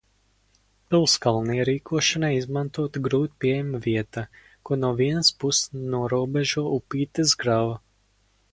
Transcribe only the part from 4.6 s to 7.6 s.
ko no vienas puses norobežo upītes